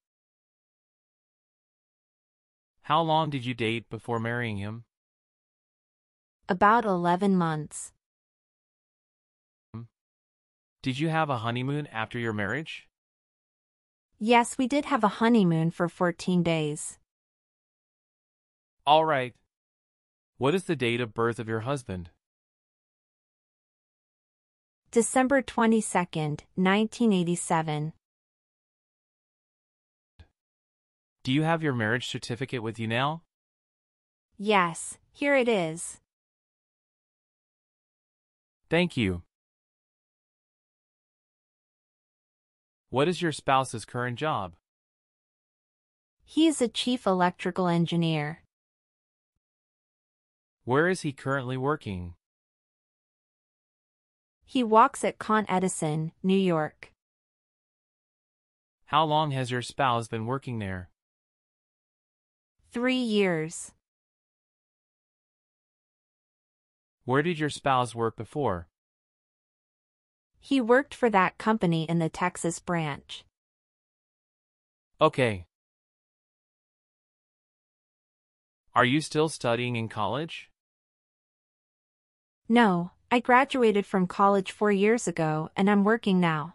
How 2.83 3.01
long 3.03 3.31
did 3.31 3.45
you 3.45 3.55
date 3.55 3.89
before 3.89 4.19
marrying 4.19 4.57
him? 4.57 4.85
About 6.49 6.85
11 6.85 7.37
months. 7.37 7.93
Did 10.83 10.99
you 10.99 11.09
have 11.09 11.31
a 11.31 11.39
honeymoon 11.39 11.87
after 11.89 12.19
your 12.19 12.33
marriage? 12.33 12.89
Yes, 14.19 14.59
we 14.59 14.67
did 14.67 14.87
have 14.87 15.05
a 15.05 15.19
honeymoon 15.23 15.71
for 15.71 15.89
14 15.89 16.43
days. 16.43 16.99
All 18.85 19.05
right. 19.05 19.35
What 20.39 20.55
is 20.55 20.65
the 20.65 20.77
date 20.77 21.01
of 21.01 21.15
birth 21.15 21.41
of 21.41 21.49
your 21.49 21.61
husband? 21.61 22.11
December 24.93 25.43
22, 25.43 25.83
1987. 26.55 27.93
Do 31.25 31.33
you 31.33 31.43
have 31.43 31.61
your 31.61 31.75
marriage 31.75 32.09
certificate 32.09 32.63
with 32.63 32.79
you 32.79 32.87
now? 32.87 33.23
Yes, 34.39 34.99
here 35.11 35.35
it 35.35 35.49
is. 35.49 35.99
Thank 38.71 38.97
you. 38.97 39.23
What 42.91 43.09
is 43.09 43.21
your 43.21 43.33
spouse's 43.33 43.85
current 43.85 44.17
job? 44.21 44.55
He 46.25 46.47
is 46.47 46.63
a 46.63 46.69
chief 46.69 47.09
electrical 47.09 47.67
engineer. 47.67 48.45
Where 50.69 50.91
is 50.91 51.01
he 51.01 51.13
currently 51.13 51.57
working? 51.57 52.13
He 54.45 54.63
walks 54.63 55.03
at 55.03 55.19
Con 55.19 55.47
Edison, 55.49 56.13
New 56.23 56.37
York. 56.37 56.93
How 58.85 59.03
long 59.05 59.31
has 59.31 59.51
your 59.51 59.63
spouse 59.63 60.09
been 60.09 60.27
working 60.27 60.59
there? 60.59 60.91
Three 62.71 63.01
years. 63.01 63.73
Where 67.07 67.23
did 67.23 67.39
your 67.39 67.49
spouse 67.49 67.95
work 67.95 68.15
before? 68.15 68.69
He 70.39 70.61
worked 70.61 70.95
for 70.95 71.09
that 71.09 71.39
company 71.39 71.85
in 71.85 71.99
the 71.99 72.11
Texas 72.11 72.59
branch. 72.59 73.25
Okay. 75.01 75.47
Are 78.75 78.85
you 78.85 79.01
still 79.01 79.31
studying 79.31 79.75
in 79.75 79.89
college? 79.89 80.51
No, 82.49 82.93
I 83.11 83.21
graduated 83.21 83.85
from 83.85 84.07
college 84.07 84.53
four 84.53 84.73
years 84.73 85.07
ago 85.07 85.51
and 85.57 85.69
I'm 85.69 85.85
working 85.85 86.19
now. 86.21 86.55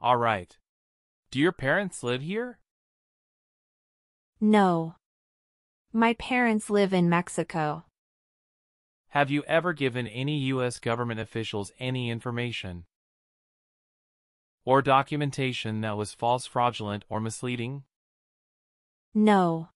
All 0.00 0.16
right. 0.16 0.56
Do 1.30 1.38
your 1.38 1.52
parents 1.52 2.02
live 2.02 2.22
here? 2.22 2.58
No. 4.40 4.94
My 5.92 6.14
parents 6.14 6.70
live 6.70 6.92
in 6.94 7.08
Mexico. 7.08 7.84
Have 9.08 9.30
you 9.30 9.42
ever 9.48 9.72
given 9.72 10.06
any 10.06 10.38
U.S. 10.54 10.78
government 10.78 11.18
officials 11.18 11.72
any 11.80 12.10
information 12.10 12.84
or 14.64 14.82
documentation 14.82 15.80
that 15.80 15.96
was 15.96 16.14
false, 16.14 16.46
fraudulent, 16.46 17.04
or 17.08 17.18
misleading? 17.18 17.82
No. 19.12 19.70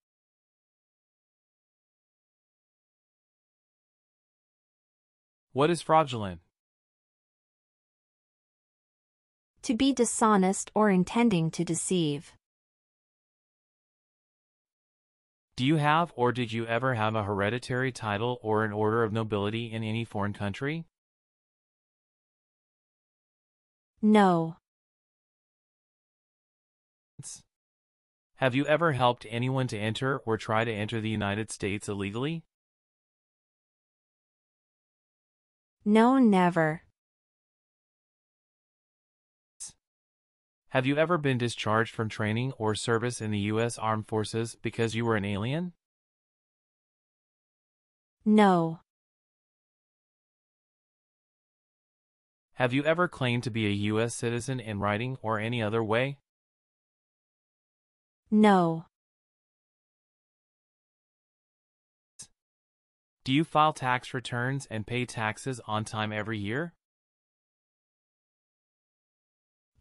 What 5.54 5.70
is 5.70 5.80
fraudulent? 5.80 6.40
To 9.62 9.76
be 9.76 9.92
dishonest 9.92 10.72
or 10.74 10.90
intending 10.90 11.52
to 11.52 11.62
deceive. 11.64 12.32
Do 15.54 15.64
you 15.64 15.76
have 15.76 16.12
or 16.16 16.32
did 16.32 16.52
you 16.52 16.66
ever 16.66 16.94
have 16.94 17.14
a 17.14 17.22
hereditary 17.22 17.92
title 17.92 18.40
or 18.42 18.64
an 18.64 18.72
order 18.72 19.04
of 19.04 19.12
nobility 19.12 19.70
in 19.70 19.84
any 19.84 20.04
foreign 20.04 20.32
country? 20.32 20.86
No. 24.02 24.56
Have 28.38 28.56
you 28.56 28.66
ever 28.66 28.90
helped 28.90 29.24
anyone 29.30 29.68
to 29.68 29.78
enter 29.78 30.18
or 30.26 30.36
try 30.36 30.64
to 30.64 30.72
enter 30.72 31.00
the 31.00 31.08
United 31.08 31.52
States 31.52 31.88
illegally? 31.88 32.42
No, 35.84 36.18
never. 36.18 36.82
Have 40.68 40.86
you 40.86 40.96
ever 40.96 41.18
been 41.18 41.38
discharged 41.38 41.94
from 41.94 42.08
training 42.08 42.52
or 42.58 42.74
service 42.74 43.20
in 43.20 43.30
the 43.30 43.38
U.S. 43.52 43.78
Armed 43.78 44.08
Forces 44.08 44.56
because 44.60 44.94
you 44.94 45.04
were 45.04 45.14
an 45.14 45.24
alien? 45.24 45.72
No. 48.24 48.80
Have 52.54 52.72
you 52.72 52.82
ever 52.84 53.06
claimed 53.06 53.42
to 53.42 53.50
be 53.50 53.66
a 53.66 53.80
U.S. 53.92 54.14
citizen 54.14 54.58
in 54.60 54.80
writing 54.80 55.18
or 55.22 55.38
any 55.38 55.62
other 55.62 55.84
way? 55.84 56.18
No. 58.30 58.86
Do 63.24 63.32
you 63.32 63.42
file 63.42 63.72
tax 63.72 64.12
returns 64.12 64.66
and 64.70 64.86
pay 64.86 65.06
taxes 65.06 65.58
on 65.66 65.86
time 65.86 66.12
every 66.12 66.38
year? 66.38 66.74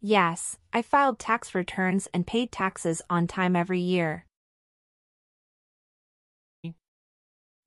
Yes, 0.00 0.58
I 0.72 0.80
filed 0.80 1.18
tax 1.18 1.54
returns 1.54 2.08
and 2.14 2.26
paid 2.26 2.50
taxes 2.50 3.02
on 3.10 3.26
time 3.26 3.54
every 3.54 3.80
year. 3.80 4.24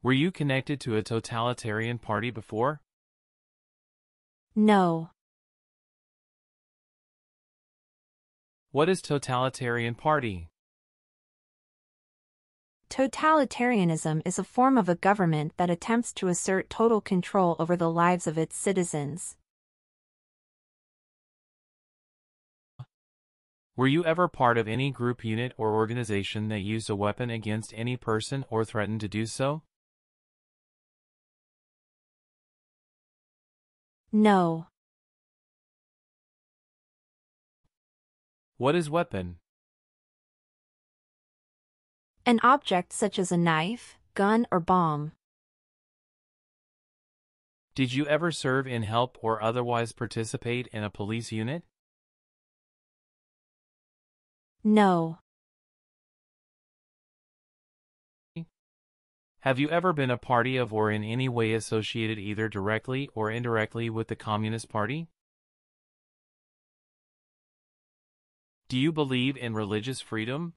Were 0.02 0.14
you 0.14 0.32
connected 0.32 0.80
to 0.82 0.96
a 0.96 1.04
totalitarian 1.04 2.00
party 2.00 2.32
before? 2.32 2.82
No. 4.56 5.12
What 8.72 8.90
is 8.90 9.02
totalitarian 9.02 9.94
party? 9.94 10.50
Totalitarianism 12.90 14.22
is 14.26 14.40
a 14.40 14.44
form 14.44 14.78
of 14.78 14.88
a 14.88 14.96
government 14.96 15.52
that 15.58 15.70
attempts 15.70 16.14
to 16.14 16.30
assert 16.30 16.70
total 16.70 17.02
control 17.02 17.56
over 17.60 17.76
the 17.76 17.90
lives 17.92 18.28
of 18.28 18.38
its 18.38 18.56
citizens. 18.56 19.36
Were 23.76 23.88
you 23.88 24.04
ever 24.06 24.28
part 24.28 24.58
of 24.58 24.68
any 24.68 24.90
group 24.90 25.24
unit 25.24 25.54
or 25.58 25.76
organization 25.76 26.48
that 26.48 26.62
used 26.62 26.90
a 26.90 26.96
weapon 26.96 27.30
against 27.30 27.74
any 27.76 27.98
person 27.98 28.46
or 28.50 28.66
threatened 28.66 29.02
to 29.02 29.08
do 29.08 29.26
so? 29.26 29.62
No. 34.12 34.68
What 38.56 38.76
is 38.76 38.90
weapon? 38.90 39.38
An 42.28 42.42
object 42.44 42.92
such 42.92 43.18
as 43.20 43.32
a 43.32 43.38
knife, 43.38 43.98
gun 44.14 44.46
or 44.52 44.60
bomb. 44.60 45.14
Did 47.74 47.94
you 47.94 48.06
ever 48.06 48.34
serve 48.34 48.68
in 48.68 48.84
help 48.84 49.18
or 49.22 49.42
otherwise 49.42 49.94
participate 49.94 50.68
in 50.74 50.84
a 50.84 50.90
police 50.90 51.32
unit? 51.32 51.64
No. 54.62 55.20
Have 59.40 59.58
you 59.58 59.70
ever 59.70 59.94
been 59.94 60.12
a 60.12 60.18
party 60.18 60.58
of 60.58 60.74
or 60.74 60.92
in 60.92 61.06
any 61.06 61.30
way 61.30 61.54
associated 61.54 62.20
either 62.20 62.50
directly 62.50 63.10
or 63.16 63.32
indirectly 63.32 63.90
with 63.90 64.10
the 64.10 64.18
Communist 64.18 64.68
Party? 64.68 65.08
Do 68.68 68.78
you 68.78 68.92
believe 68.92 69.38
in 69.38 69.54
religious 69.54 70.02
freedom? 70.02 70.56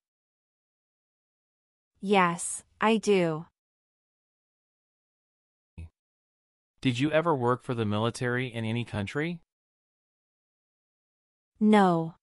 Yes, 2.00 2.64
I 2.80 2.96
do. 2.96 3.44
Did 6.80 6.98
you 6.98 7.12
ever 7.12 7.34
work 7.34 7.62
for 7.62 7.74
the 7.74 7.84
military 7.84 8.46
in 8.46 8.64
any 8.64 8.86
country? 8.86 9.40
No. 11.60 12.14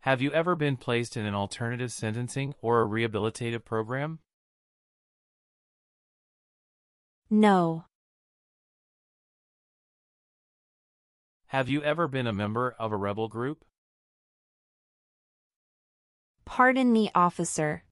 Have 0.00 0.20
you 0.20 0.30
ever 0.32 0.54
been 0.54 0.76
placed 0.76 1.16
in 1.16 1.24
an 1.24 1.34
alternative 1.34 1.90
sentencing 1.90 2.54
or 2.60 2.82
a 2.82 2.86
rehabilitative 2.86 3.64
program? 3.64 4.18
No. 7.30 7.86
Have 11.46 11.70
you 11.70 11.82
ever 11.82 12.06
been 12.06 12.26
a 12.26 12.32
member 12.34 12.74
of 12.78 12.92
a 12.92 12.96
rebel 12.96 13.28
group? 13.28 13.64
Pardon 16.52 16.92
me, 16.92 17.10
officer. 17.14 17.82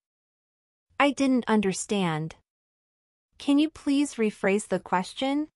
I 0.99 1.13
didn't 1.13 1.47
understand. 1.49 2.37
Can 3.39 3.59
you 3.59 3.71
please 3.71 4.17
rephrase 4.17 4.69
the 4.69 4.79
question? 4.79 5.49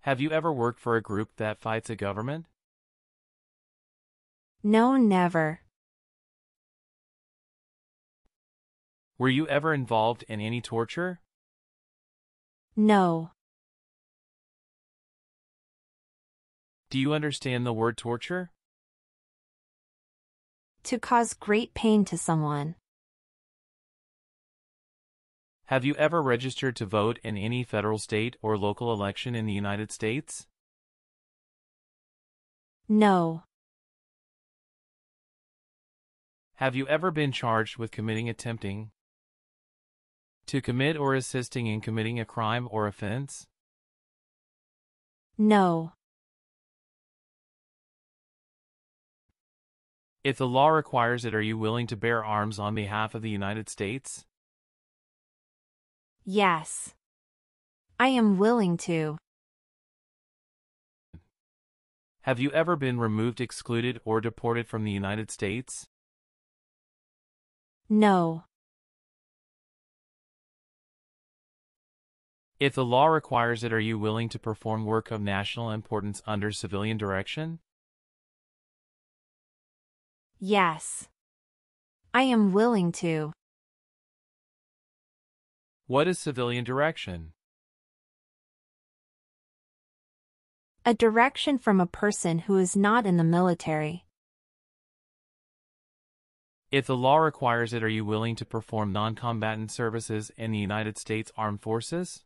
Have 0.00 0.18
you 0.18 0.30
ever 0.30 0.50
worked 0.50 0.80
for 0.80 0.96
a 0.96 1.02
group 1.02 1.36
that 1.36 1.58
fights 1.58 1.90
a 1.90 1.94
government? 1.94 2.46
No, 4.62 4.96
never. 4.96 5.60
Were 9.18 9.28
you 9.28 9.46
ever 9.48 9.74
involved 9.74 10.24
in 10.26 10.40
any 10.40 10.62
torture? 10.62 11.20
No. 12.74 13.32
Do 16.88 16.98
you 16.98 17.12
understand 17.12 17.66
the 17.66 17.74
word 17.74 17.98
torture? 17.98 18.52
To 20.86 21.00
cause 21.00 21.34
great 21.34 21.74
pain 21.74 22.04
to 22.04 22.16
someone. 22.16 22.76
Have 25.64 25.84
you 25.84 25.96
ever 25.96 26.22
registered 26.22 26.76
to 26.76 26.86
vote 26.86 27.18
in 27.24 27.36
any 27.36 27.64
federal, 27.64 27.98
state, 27.98 28.36
or 28.40 28.56
local 28.56 28.92
election 28.92 29.34
in 29.34 29.46
the 29.46 29.52
United 29.52 29.90
States? 29.90 30.46
No. 32.88 33.42
Have 36.54 36.76
you 36.76 36.86
ever 36.86 37.10
been 37.10 37.32
charged 37.32 37.78
with 37.78 37.90
committing 37.90 38.28
attempting 38.28 38.92
to 40.46 40.62
commit 40.62 40.96
or 40.96 41.16
assisting 41.16 41.66
in 41.66 41.80
committing 41.80 42.20
a 42.20 42.24
crime 42.24 42.68
or 42.70 42.86
offense? 42.86 43.48
No. 45.36 45.95
If 50.26 50.38
the 50.38 50.48
law 50.48 50.70
requires 50.70 51.24
it, 51.24 51.36
are 51.36 51.40
you 51.40 51.56
willing 51.56 51.86
to 51.86 51.96
bear 51.96 52.24
arms 52.24 52.58
on 52.58 52.74
behalf 52.74 53.14
of 53.14 53.22
the 53.22 53.30
United 53.30 53.68
States? 53.68 54.24
Yes. 56.24 56.94
I 58.00 58.08
am 58.08 58.36
willing 58.36 58.76
to. 58.78 59.18
Have 62.22 62.40
you 62.40 62.50
ever 62.50 62.74
been 62.74 62.98
removed, 62.98 63.40
excluded, 63.40 64.00
or 64.04 64.20
deported 64.20 64.66
from 64.66 64.82
the 64.82 64.90
United 64.90 65.30
States? 65.30 65.86
No. 67.88 68.46
If 72.58 72.74
the 72.74 72.84
law 72.84 73.06
requires 73.06 73.62
it, 73.62 73.72
are 73.72 73.78
you 73.78 73.96
willing 73.96 74.28
to 74.30 74.40
perform 74.40 74.86
work 74.86 75.12
of 75.12 75.20
national 75.20 75.70
importance 75.70 76.20
under 76.26 76.50
civilian 76.50 76.96
direction? 76.96 77.60
Yes. 80.38 81.08
I 82.12 82.22
am 82.22 82.52
willing 82.52 82.92
to. 82.92 83.32
What 85.86 86.08
is 86.08 86.18
civilian 86.18 86.64
direction? 86.64 87.32
A 90.84 90.94
direction 90.94 91.58
from 91.58 91.80
a 91.80 91.86
person 91.86 92.40
who 92.40 92.58
is 92.58 92.76
not 92.76 93.06
in 93.06 93.16
the 93.16 93.24
military. 93.24 94.04
If 96.70 96.86
the 96.86 96.96
law 96.96 97.16
requires 97.16 97.72
it, 97.72 97.82
are 97.82 97.88
you 97.88 98.04
willing 98.04 98.36
to 98.36 98.44
perform 98.44 98.92
non-combatant 98.92 99.70
services 99.70 100.30
in 100.36 100.50
the 100.52 100.58
United 100.58 100.98
States 100.98 101.32
Armed 101.36 101.62
Forces? 101.62 102.24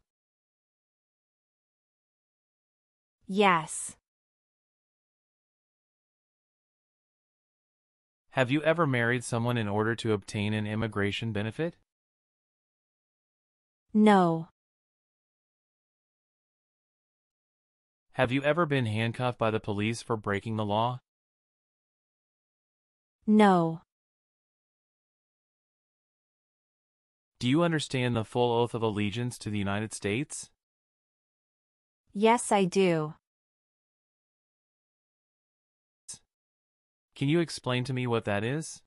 Yes. 3.27 3.97
Have 8.35 8.51
you 8.51 8.63
ever 8.63 8.87
married 8.87 9.25
someone 9.25 9.57
in 9.57 9.67
order 9.67 9.97
to 9.97 10.13
obtain 10.13 10.55
an 10.55 10.67
immigration 10.67 11.33
benefit? 11.33 11.75
No. 13.93 14.49
Have 18.13 18.31
you 18.31 18.43
ever 18.43 18.67
been 18.67 18.87
handcuffed 18.87 19.39
by 19.39 19.51
the 19.51 19.59
police 19.59 20.01
for 20.01 20.17
breaking 20.17 20.57
the 20.57 20.65
law? 20.65 21.01
No. 23.27 23.83
Do 27.41 27.49
you 27.49 27.63
understand 27.63 28.15
the 28.15 28.25
full 28.25 28.53
oath 28.53 28.75
of 28.75 28.83
allegiance 28.83 29.39
to 29.39 29.51
the 29.51 29.59
United 29.59 29.93
States? 29.93 30.51
Yes, 32.13 32.53
I 32.53 32.65
do. 32.65 33.15
Can 37.15 37.29
you 37.29 37.41
explain 37.41 37.85
to 37.85 37.93
me 37.93 38.07
what 38.07 38.25
that 38.25 38.45
is? 38.45 38.83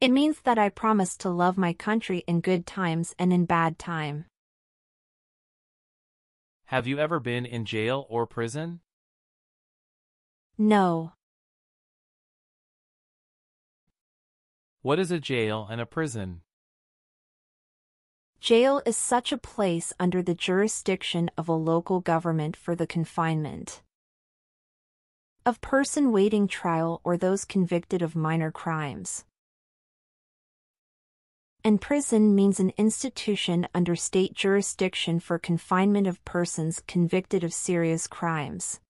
It 0.00 0.10
means 0.10 0.40
that 0.44 0.58
I 0.58 0.70
promise 0.70 1.16
to 1.18 1.28
love 1.28 1.58
my 1.58 1.72
country 1.74 2.24
in 2.26 2.40
good 2.40 2.66
times 2.66 3.14
and 3.18 3.32
in 3.32 3.44
bad 3.44 3.78
time. 3.78 4.24
Have 6.66 6.86
you 6.86 6.98
ever 6.98 7.20
been 7.20 7.44
in 7.44 7.64
jail 7.64 8.06
or 8.08 8.26
prison? 8.26 8.80
No. 10.56 11.12
What 14.82 14.98
is 14.98 15.10
a 15.10 15.18
jail 15.18 15.68
and 15.70 15.80
a 15.80 15.86
prison? 15.86 16.40
Jail 18.40 18.80
is 18.86 18.96
such 18.96 19.32
a 19.32 19.38
place 19.38 19.92
under 20.00 20.22
the 20.22 20.34
jurisdiction 20.34 21.30
of 21.36 21.46
a 21.46 21.52
local 21.52 22.00
government 22.00 22.56
for 22.56 22.74
the 22.74 22.86
confinement 22.86 23.82
of 25.46 25.60
person 25.60 26.12
waiting 26.12 26.46
trial 26.46 27.00
or 27.04 27.16
those 27.16 27.44
convicted 27.44 28.02
of 28.02 28.14
minor 28.14 28.50
crimes. 28.50 29.24
And 31.62 31.80
prison 31.80 32.34
means 32.34 32.58
an 32.58 32.72
institution 32.76 33.68
under 33.74 33.94
state 33.94 34.34
jurisdiction 34.34 35.20
for 35.20 35.38
confinement 35.38 36.06
of 36.06 36.24
persons 36.24 36.82
convicted 36.86 37.44
of 37.44 37.52
serious 37.52 38.06
crimes. 38.06 38.80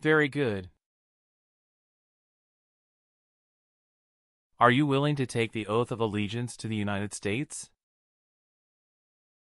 Very 0.00 0.28
good. 0.28 0.68
Are 4.58 4.70
you 4.70 4.86
willing 4.86 5.16
to 5.16 5.26
take 5.26 5.52
the 5.52 5.66
oath 5.66 5.90
of 5.90 6.00
allegiance 6.00 6.56
to 6.58 6.68
the 6.68 6.76
United 6.76 7.12
States? 7.12 7.70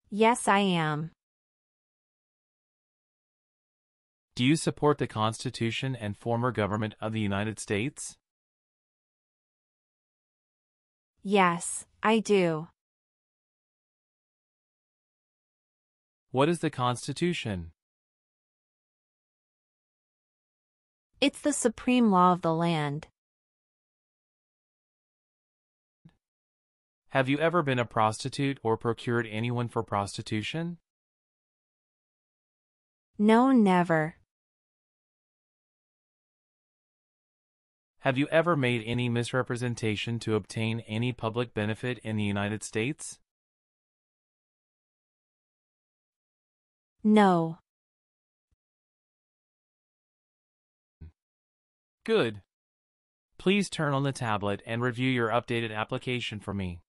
Yes, 0.09 0.47
I 0.47 0.59
am. 0.59 1.11
Do 4.35 4.43
you 4.43 4.57
support 4.57 4.97
the 4.97 5.07
Constitution 5.07 5.95
and 5.95 6.17
former 6.17 6.51
government 6.51 6.95
of 6.99 7.13
the 7.13 7.21
United 7.21 7.57
States? 7.57 8.17
Yes, 11.23 11.85
I 12.03 12.19
do. 12.19 12.67
What 16.31 16.49
is 16.49 16.59
the 16.59 16.69
Constitution? 16.69 17.71
It's 21.21 21.39
the 21.39 21.53
supreme 21.53 22.11
law 22.11 22.33
of 22.33 22.41
the 22.41 22.53
land. 22.53 23.07
Have 27.11 27.29
you 27.29 27.39
ever 27.39 27.63
been 27.63 27.79
a 27.79 27.85
prostitute 27.85 28.59
or 28.63 28.75
procured 28.75 29.25
anyone 29.31 29.69
for 29.69 29.81
prostitution? 29.81 30.77
No, 33.17 33.53
never. 33.53 34.17
Have 38.05 38.19
you 38.19 38.27
ever 38.27 38.55
made 38.55 38.83
any 38.85 39.09
misrepresentation 39.09 40.19
to 40.19 40.35
obtain 40.35 40.81
any 40.81 41.11
public 41.11 41.55
benefit 41.55 41.97
in 42.03 42.17
the 42.17 42.23
United 42.23 42.63
States? 42.63 43.17
No. 47.03 47.57
Good. 52.03 52.43
Please 53.39 53.71
turn 53.71 53.95
on 53.95 54.03
the 54.03 54.11
tablet 54.11 54.61
and 54.67 54.83
review 54.83 55.09
your 55.09 55.29
updated 55.29 55.75
application 55.75 56.39
for 56.39 56.53
me. 56.53 56.81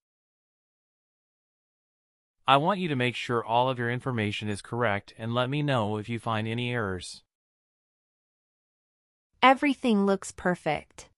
I 2.47 2.59
want 2.59 2.79
you 2.79 2.89
to 2.89 2.95
make 2.95 3.17
sure 3.17 3.43
all 3.43 3.71
of 3.71 3.79
your 3.79 3.91
information 3.91 4.51
is 4.51 4.61
correct 4.61 5.15
and 5.17 5.33
let 5.33 5.49
me 5.49 5.63
know 5.63 5.97
if 5.97 6.11
you 6.11 6.19
find 6.19 6.47
any 6.47 6.75
errors. 6.75 7.23
Everything 9.47 10.07
looks 10.07 10.33
perfect. 10.33 11.09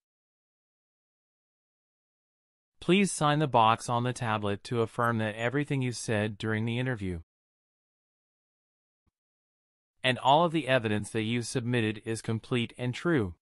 Please 2.79 3.11
sign 3.11 3.39
the 3.39 3.47
box 3.47 3.89
on 3.89 4.03
the 4.05 4.13
tablet 4.13 4.63
to 4.65 4.83
affirm 4.83 5.17
that 5.17 5.35
everything 5.35 5.81
you 5.81 5.93
said 5.93 6.37
during 6.37 6.67
the 6.67 6.79
interview 6.79 7.21
and 10.05 10.19
all 10.19 10.45
of 10.45 10.53
the 10.53 10.69
evidence 10.69 11.09
that 11.09 11.23
you 11.23 11.41
submitted 11.41 12.03
is 12.05 12.21
complete 12.21 12.75
and 12.77 12.93
true. 12.93 13.35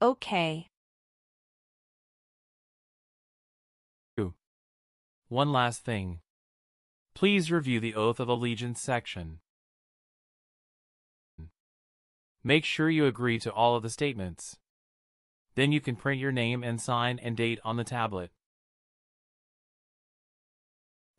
Okay. 0.00 0.68
One 5.28 5.52
last 5.52 5.84
thing. 5.84 6.20
Please 7.14 7.52
review 7.52 7.80
the 7.80 7.94
Oath 7.94 8.20
of 8.20 8.28
Allegiance 8.28 8.80
section. 8.80 9.40
Make 12.44 12.64
sure 12.64 12.88
you 12.88 13.06
agree 13.06 13.38
to 13.40 13.52
all 13.52 13.76
of 13.76 13.82
the 13.82 13.90
statements. 13.90 14.58
Then 15.54 15.72
you 15.72 15.80
can 15.80 15.96
print 15.96 16.20
your 16.20 16.32
name 16.32 16.62
and 16.62 16.80
sign 16.80 17.18
and 17.18 17.36
date 17.36 17.58
on 17.64 17.76
the 17.76 17.84
tablet. 17.84 18.30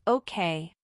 Okay. 0.06 0.74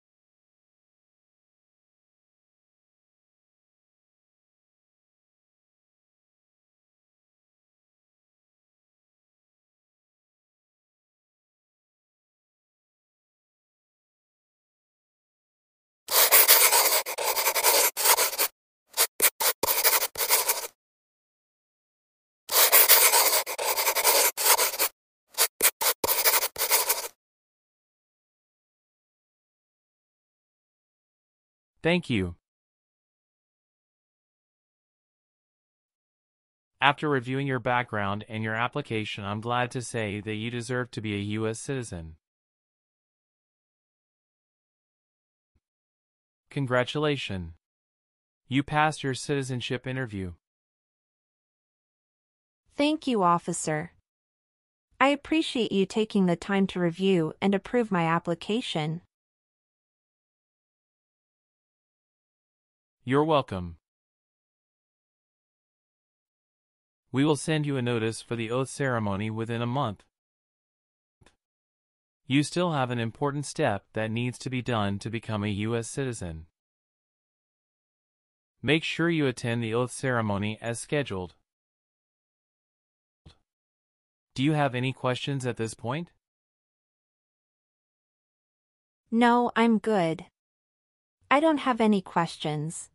Thank 31.82 32.10
you. 32.10 32.36
After 36.80 37.08
reviewing 37.08 37.46
your 37.46 37.58
background 37.58 38.24
and 38.28 38.44
your 38.44 38.54
application, 38.54 39.24
I'm 39.24 39.40
glad 39.40 39.70
to 39.72 39.82
say 39.82 40.20
that 40.20 40.34
you 40.34 40.50
deserve 40.50 40.90
to 40.92 41.00
be 41.00 41.14
a 41.14 41.38
U.S. 41.38 41.58
citizen. 41.58 42.16
Congratulations. 46.50 47.52
You 48.48 48.62
passed 48.62 49.02
your 49.02 49.14
citizenship 49.14 49.86
interview. 49.86 50.34
Thank 52.76 53.06
you, 53.06 53.22
officer. 53.22 53.92
I 55.00 55.08
appreciate 55.08 55.72
you 55.72 55.86
taking 55.86 56.26
the 56.26 56.36
time 56.36 56.66
to 56.68 56.80
review 56.80 57.32
and 57.40 57.54
approve 57.54 57.90
my 57.90 58.04
application. 58.04 59.02
You're 63.08 63.22
welcome. 63.22 63.76
We 67.12 67.24
will 67.24 67.36
send 67.36 67.64
you 67.64 67.76
a 67.76 67.80
notice 67.80 68.20
for 68.20 68.34
the 68.34 68.50
oath 68.50 68.68
ceremony 68.68 69.30
within 69.30 69.62
a 69.62 69.66
month. 69.66 70.02
You 72.26 72.42
still 72.42 72.72
have 72.72 72.90
an 72.90 72.98
important 72.98 73.46
step 73.46 73.84
that 73.92 74.10
needs 74.10 74.38
to 74.38 74.50
be 74.50 74.60
done 74.60 74.98
to 74.98 75.08
become 75.08 75.44
a 75.44 75.58
U.S. 75.68 75.88
citizen. 75.88 76.46
Make 78.60 78.82
sure 78.82 79.08
you 79.08 79.28
attend 79.28 79.62
the 79.62 79.72
oath 79.72 79.92
ceremony 79.92 80.58
as 80.60 80.80
scheduled. 80.80 81.36
Do 84.34 84.42
you 84.42 84.54
have 84.54 84.74
any 84.74 84.92
questions 84.92 85.46
at 85.46 85.58
this 85.58 85.74
point? 85.74 86.10
No, 89.12 89.52
I'm 89.54 89.78
good. 89.78 90.24
I 91.30 91.38
don't 91.38 91.58
have 91.58 91.80
any 91.80 92.00
questions. 92.00 92.90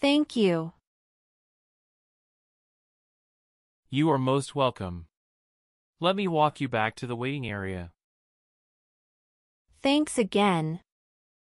Thank 0.00 0.36
you. 0.36 0.74
You 3.90 4.10
are 4.10 4.18
most 4.18 4.54
welcome. 4.54 5.06
Let 5.98 6.14
me 6.14 6.28
walk 6.28 6.60
you 6.60 6.68
back 6.68 6.94
to 6.96 7.06
the 7.06 7.16
waiting 7.16 7.48
area. 7.48 7.90
Thanks 9.82 10.16
again. 10.16 10.80